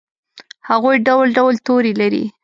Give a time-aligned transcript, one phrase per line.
[0.69, 2.23] هغوي ډول ډول تورې لري